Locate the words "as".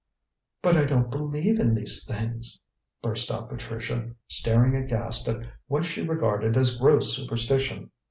6.57-6.75